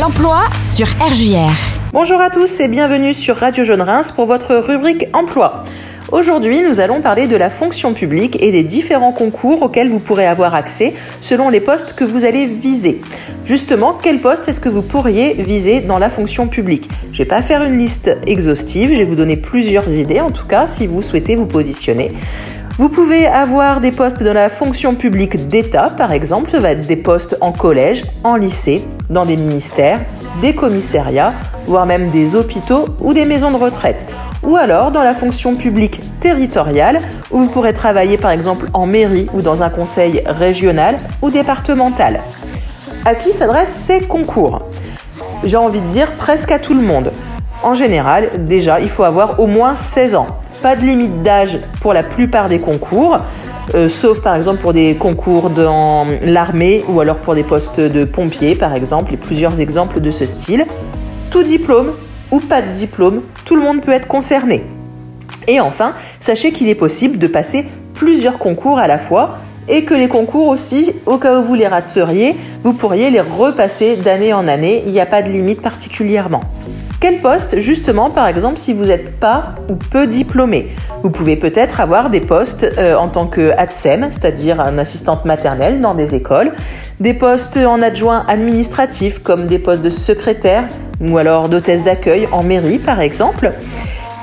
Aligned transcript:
L'emploi 0.00 0.40
sur 0.60 0.86
RJR. 0.86 1.52
Bonjour 1.92 2.20
à 2.20 2.30
tous 2.30 2.58
et 2.60 2.68
bienvenue 2.68 3.12
sur 3.12 3.36
Radio 3.36 3.64
Jaune 3.64 3.82
Reims 3.82 4.10
pour 4.10 4.26
votre 4.26 4.56
rubrique 4.56 5.06
Emploi. 5.12 5.62
Aujourd'hui, 6.10 6.62
nous 6.62 6.80
allons 6.80 7.00
parler 7.00 7.28
de 7.28 7.36
la 7.36 7.48
fonction 7.48 7.92
publique 7.92 8.42
et 8.42 8.50
des 8.50 8.64
différents 8.64 9.12
concours 9.12 9.62
auxquels 9.62 9.90
vous 9.90 10.00
pourrez 10.00 10.26
avoir 10.26 10.54
accès 10.54 10.94
selon 11.20 11.48
les 11.48 11.60
postes 11.60 11.94
que 11.94 12.02
vous 12.02 12.24
allez 12.24 12.46
viser. 12.46 13.00
Justement, 13.44 13.96
quel 14.02 14.20
poste 14.20 14.48
est-ce 14.48 14.60
que 14.60 14.68
vous 14.68 14.82
pourriez 14.82 15.34
viser 15.34 15.80
dans 15.80 15.98
la 15.98 16.10
fonction 16.10 16.48
publique? 16.48 16.88
Je 17.12 17.18
ne 17.18 17.18
vais 17.18 17.24
pas 17.26 17.42
faire 17.42 17.62
une 17.62 17.78
liste 17.78 18.16
exhaustive, 18.26 18.90
je 18.90 18.98
vais 18.98 19.04
vous 19.04 19.16
donner 19.16 19.36
plusieurs 19.36 19.88
idées 19.92 20.20
en 20.20 20.30
tout 20.30 20.46
cas 20.46 20.66
si 20.66 20.88
vous 20.88 21.02
souhaitez 21.02 21.36
vous 21.36 21.46
positionner. 21.46 22.10
Vous 22.76 22.88
pouvez 22.88 23.28
avoir 23.28 23.80
des 23.80 23.92
postes 23.92 24.20
dans 24.20 24.32
la 24.32 24.48
fonction 24.48 24.96
publique 24.96 25.46
d'État, 25.46 25.90
par 25.96 26.10
exemple, 26.10 26.50
ça 26.50 26.58
va 26.58 26.72
être 26.72 26.88
des 26.88 26.96
postes 26.96 27.36
en 27.40 27.52
collège, 27.52 28.04
en 28.24 28.34
lycée, 28.34 28.82
dans 29.08 29.24
des 29.24 29.36
ministères, 29.36 30.00
des 30.42 30.56
commissariats, 30.56 31.32
voire 31.66 31.86
même 31.86 32.10
des 32.10 32.34
hôpitaux 32.34 32.86
ou 33.00 33.14
des 33.14 33.26
maisons 33.26 33.52
de 33.52 33.58
retraite. 33.58 34.04
Ou 34.42 34.56
alors 34.56 34.90
dans 34.90 35.04
la 35.04 35.14
fonction 35.14 35.54
publique 35.54 36.00
territoriale, 36.18 37.00
où 37.30 37.38
vous 37.38 37.46
pourrez 37.46 37.74
travailler 37.74 38.18
par 38.18 38.32
exemple 38.32 38.66
en 38.74 38.86
mairie 38.86 39.28
ou 39.34 39.40
dans 39.40 39.62
un 39.62 39.70
conseil 39.70 40.24
régional 40.26 40.96
ou 41.22 41.30
départemental. 41.30 42.22
À 43.04 43.14
qui 43.14 43.30
s'adressent 43.32 43.72
ces 43.72 44.00
concours? 44.00 44.62
J'ai 45.44 45.58
envie 45.58 45.80
de 45.80 45.90
dire 45.90 46.10
presque 46.10 46.50
à 46.50 46.58
tout 46.58 46.74
le 46.74 46.82
monde. 46.82 47.12
En 47.62 47.74
général, 47.74 48.30
déjà, 48.48 48.80
il 48.80 48.88
faut 48.88 49.04
avoir 49.04 49.38
au 49.38 49.46
moins 49.46 49.76
16 49.76 50.16
ans 50.16 50.26
pas 50.64 50.76
de 50.76 50.86
limite 50.86 51.22
d'âge 51.22 51.58
pour 51.82 51.92
la 51.92 52.02
plupart 52.02 52.48
des 52.48 52.58
concours, 52.58 53.18
euh, 53.74 53.86
sauf 53.86 54.22
par 54.22 54.34
exemple 54.34 54.62
pour 54.62 54.72
des 54.72 54.94
concours 54.94 55.50
dans 55.50 56.06
l'armée 56.22 56.82
ou 56.88 57.00
alors 57.00 57.18
pour 57.18 57.34
des 57.34 57.42
postes 57.42 57.80
de 57.80 58.04
pompiers 58.04 58.54
par 58.54 58.72
exemple, 58.72 59.12
et 59.12 59.18
plusieurs 59.18 59.60
exemples 59.60 60.00
de 60.00 60.10
ce 60.10 60.24
style. 60.24 60.64
Tout 61.30 61.42
diplôme 61.42 61.92
ou 62.30 62.40
pas 62.40 62.62
de 62.62 62.72
diplôme, 62.72 63.20
tout 63.44 63.56
le 63.56 63.60
monde 63.60 63.82
peut 63.82 63.92
être 63.92 64.08
concerné. 64.08 64.64
Et 65.48 65.60
enfin, 65.60 65.92
sachez 66.18 66.50
qu'il 66.50 66.70
est 66.70 66.74
possible 66.74 67.18
de 67.18 67.26
passer 67.26 67.66
plusieurs 67.92 68.38
concours 68.38 68.78
à 68.78 68.88
la 68.88 68.96
fois 68.96 69.36
et 69.68 69.84
que 69.84 69.94
les 69.94 70.08
concours 70.08 70.48
aussi, 70.48 70.92
au 71.06 71.18
cas 71.18 71.38
où 71.38 71.42
vous 71.42 71.54
les 71.54 71.66
rateriez, 71.66 72.36
vous 72.62 72.72
pourriez 72.72 73.10
les 73.10 73.20
repasser 73.20 73.96
d'année 73.96 74.32
en 74.32 74.46
année, 74.48 74.82
il 74.86 74.92
n'y 74.92 75.00
a 75.00 75.06
pas 75.06 75.22
de 75.22 75.28
limite 75.28 75.62
particulièrement. 75.62 76.42
Quel 77.00 77.18
poste, 77.18 77.60
justement, 77.60 78.08
par 78.08 78.26
exemple, 78.26 78.58
si 78.58 78.72
vous 78.72 78.86
n'êtes 78.86 79.20
pas 79.20 79.56
ou 79.68 79.74
peu 79.74 80.06
diplômé? 80.06 80.68
Vous 81.02 81.10
pouvez 81.10 81.36
peut-être 81.36 81.80
avoir 81.80 82.08
des 82.08 82.22
postes 82.22 82.66
euh, 82.78 82.94
en 82.94 83.08
tant 83.08 83.26
que 83.26 83.52
ADSEM, 83.58 84.06
c'est-à-dire 84.10 84.58
un 84.58 84.78
assistante 84.78 85.26
maternelle 85.26 85.82
dans 85.82 85.94
des 85.94 86.14
écoles, 86.14 86.52
des 87.00 87.12
postes 87.12 87.58
en 87.58 87.82
adjoint 87.82 88.24
administratif 88.26 89.18
comme 89.18 89.46
des 89.46 89.58
postes 89.58 89.82
de 89.82 89.90
secrétaire 89.90 90.64
ou 91.00 91.18
alors 91.18 91.50
d'hôtesse 91.50 91.84
d'accueil 91.84 92.26
en 92.32 92.42
mairie, 92.42 92.78
par 92.78 93.02
exemple, 93.02 93.52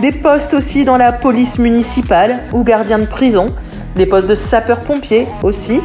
des 0.02 0.12
postes 0.12 0.56
aussi 0.56 0.84
dans 0.84 0.97
la 0.97 1.12
police 1.12 1.59
municipale 1.59 2.39
ou 2.52 2.64
gardien 2.64 2.97
de 2.97 3.06
prison, 3.06 3.53
des 3.95 4.06
postes 4.06 4.28
de 4.28 4.36
sapeur-pompier 4.36 5.28
aussi, 5.44 5.81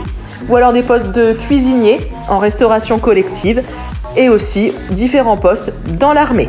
ou 0.49 0.57
alors 0.57 0.73
des 0.73 0.83
postes 0.83 1.11
de 1.13 1.33
cuisinier 1.33 2.11
en 2.29 2.39
restauration 2.39 2.99
collective 2.99 3.63
et 4.17 4.29
aussi 4.29 4.73
différents 4.91 5.37
postes 5.37 5.73
dans 5.99 6.13
l'armée. 6.13 6.49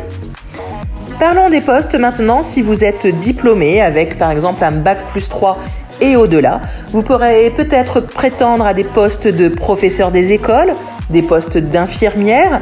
Parlons 1.18 1.50
des 1.50 1.60
postes 1.60 1.94
maintenant. 1.96 2.42
Si 2.42 2.62
vous 2.62 2.84
êtes 2.84 3.06
diplômé 3.06 3.80
avec 3.80 4.18
par 4.18 4.30
exemple 4.30 4.62
un 4.62 4.70
bac 4.70 4.98
plus 5.10 5.28
3 5.28 5.58
et 6.00 6.14
au-delà, 6.14 6.60
vous 6.92 7.02
pourrez 7.02 7.50
peut-être 7.50 8.00
prétendre 8.00 8.64
à 8.64 8.72
des 8.72 8.84
postes 8.84 9.26
de 9.26 9.48
professeur 9.48 10.12
des 10.12 10.32
écoles, 10.32 10.72
des 11.10 11.22
postes 11.22 11.58
d'infirmière, 11.58 12.60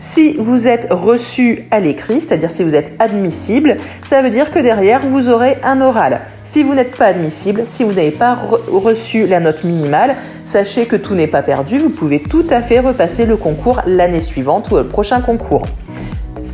Si 0.00 0.36
vous 0.38 0.68
êtes 0.68 0.86
reçu 0.92 1.66
à 1.72 1.80
l'écrit, 1.80 2.20
c'est-à-dire 2.20 2.52
si 2.52 2.62
vous 2.62 2.76
êtes 2.76 2.92
admissible, 3.00 3.78
ça 4.04 4.22
veut 4.22 4.30
dire 4.30 4.52
que 4.52 4.60
derrière, 4.60 5.00
vous 5.04 5.28
aurez 5.28 5.58
un 5.64 5.80
oral. 5.80 6.20
Si 6.44 6.62
vous 6.62 6.72
n'êtes 6.72 6.96
pas 6.96 7.06
admissible, 7.06 7.64
si 7.66 7.82
vous 7.82 7.92
n'avez 7.92 8.12
pas 8.12 8.38
reçu 8.70 9.26
la 9.26 9.40
note 9.40 9.64
minimale, 9.64 10.14
sachez 10.44 10.86
que 10.86 10.94
tout 10.94 11.16
n'est 11.16 11.26
pas 11.26 11.42
perdu, 11.42 11.78
vous 11.78 11.90
pouvez 11.90 12.20
tout 12.20 12.46
à 12.48 12.62
fait 12.62 12.78
repasser 12.78 13.26
le 13.26 13.36
concours 13.36 13.80
l'année 13.86 14.20
suivante 14.20 14.70
ou 14.70 14.76
le 14.76 14.86
prochain 14.86 15.20
concours. 15.20 15.66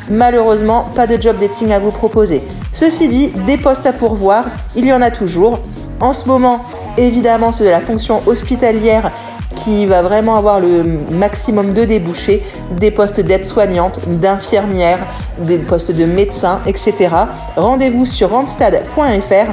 Malheureusement, 0.09 0.87
pas 0.95 1.07
de 1.07 1.21
job 1.21 1.37
dating 1.39 1.71
à 1.71 1.79
vous 1.79 1.91
proposer. 1.91 2.41
Ceci 2.73 3.07
dit, 3.07 3.27
des 3.45 3.57
postes 3.57 3.85
à 3.85 3.93
pourvoir, 3.93 4.45
il 4.75 4.85
y 4.85 4.93
en 4.93 5.01
a 5.01 5.11
toujours. 5.11 5.59
En 5.99 6.13
ce 6.13 6.27
moment, 6.27 6.61
évidemment, 6.97 7.51
ceux 7.51 7.65
de 7.65 7.69
la 7.69 7.79
fonction 7.79 8.21
hospitalière 8.25 9.11
qui 9.63 9.85
va 9.85 10.01
vraiment 10.01 10.35
avoir 10.37 10.59
le 10.59 10.83
maximum 11.11 11.73
de 11.73 11.83
débouchés, 11.85 12.43
des 12.79 12.91
postes 12.91 13.19
d'aide-soignante, 13.19 13.99
d'infirmière, 14.07 14.99
des 15.39 15.59
postes 15.59 15.91
de 15.91 16.05
médecins, 16.05 16.59
etc. 16.65 17.09
Rendez-vous 17.55 18.05
sur 18.05 18.31
randstad.fr 18.31 19.51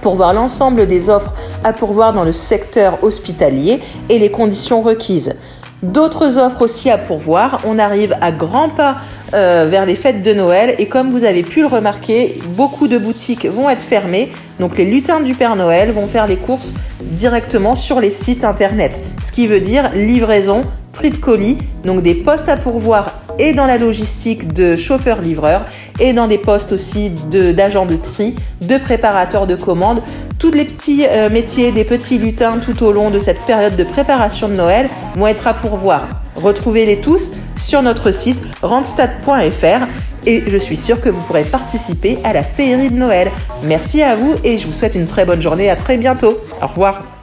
pour 0.00 0.14
voir 0.14 0.32
l'ensemble 0.32 0.86
des 0.86 1.10
offres 1.10 1.34
à 1.64 1.72
pourvoir 1.72 2.12
dans 2.12 2.24
le 2.24 2.32
secteur 2.32 3.02
hospitalier 3.02 3.80
et 4.08 4.18
les 4.18 4.30
conditions 4.30 4.82
requises. 4.82 5.34
D'autres 5.82 6.38
offres 6.38 6.62
aussi 6.62 6.90
à 6.90 6.98
pourvoir. 6.98 7.60
On 7.64 7.78
arrive 7.78 8.16
à 8.20 8.32
grands 8.32 8.68
pas 8.68 8.96
euh, 9.32 9.66
vers 9.70 9.86
les 9.86 9.94
fêtes 9.94 10.22
de 10.22 10.32
Noël 10.32 10.74
et 10.78 10.86
comme 10.86 11.10
vous 11.10 11.22
avez 11.22 11.42
pu 11.42 11.60
le 11.60 11.68
remarquer, 11.68 12.40
beaucoup 12.56 12.88
de 12.88 12.98
boutiques 12.98 13.46
vont 13.46 13.70
être 13.70 13.82
fermées. 13.82 14.28
Donc 14.58 14.76
les 14.76 14.84
lutins 14.84 15.20
du 15.20 15.34
Père 15.34 15.54
Noël 15.54 15.92
vont 15.92 16.08
faire 16.08 16.26
les 16.26 16.36
courses 16.36 16.74
directement 17.00 17.74
sur 17.74 18.00
les 18.00 18.10
sites 18.10 18.44
internet. 18.44 18.98
Ce 19.24 19.32
qui 19.32 19.46
veut 19.46 19.60
dire 19.60 19.90
livraison, 19.94 20.64
tri 20.92 21.10
de 21.10 21.16
colis, 21.16 21.58
donc 21.84 22.02
des 22.02 22.14
postes 22.14 22.48
à 22.48 22.56
pourvoir 22.56 23.14
et 23.38 23.52
dans 23.52 23.66
la 23.66 23.78
logistique 23.78 24.52
de 24.52 24.76
chauffeurs-livreurs 24.76 25.64
et 26.00 26.12
dans 26.12 26.26
des 26.26 26.38
postes 26.38 26.72
aussi 26.72 27.10
d'agents 27.30 27.86
de, 27.86 27.96
tri, 27.96 28.34
de 28.60 28.78
préparateurs 28.78 29.46
de 29.46 29.54
commandes. 29.54 30.02
Tous 30.38 30.50
les 30.52 30.64
petits 30.64 31.04
euh, 31.08 31.30
métiers 31.30 31.72
des 31.72 31.84
petits 31.84 32.18
lutins 32.18 32.58
tout 32.58 32.84
au 32.84 32.92
long 32.92 33.10
de 33.10 33.18
cette 33.18 33.40
période 33.40 33.76
de 33.76 33.84
préparation 33.84 34.48
de 34.48 34.54
Noël 34.54 34.88
vont 35.16 35.26
être 35.26 35.46
à 35.46 35.54
pourvoir. 35.54 36.08
Retrouvez-les 36.36 37.00
tous 37.00 37.32
sur 37.56 37.82
notre 37.82 38.12
site 38.12 38.38
randstad.fr 38.62 39.86
et 40.26 40.44
je 40.46 40.56
suis 40.56 40.76
sûre 40.76 41.00
que 41.00 41.08
vous 41.08 41.20
pourrez 41.22 41.44
participer 41.44 42.18
à 42.24 42.32
la 42.32 42.42
féerie 42.42 42.90
de 42.90 42.96
Noël. 42.96 43.30
Merci 43.64 44.02
à 44.02 44.16
vous 44.16 44.34
et 44.44 44.58
je 44.58 44.66
vous 44.66 44.72
souhaite 44.72 44.94
une 44.94 45.06
très 45.06 45.24
bonne 45.24 45.42
journée. 45.42 45.70
À 45.70 45.76
très 45.76 45.96
bientôt. 45.96 46.38
Au 46.62 46.66
revoir. 46.66 47.17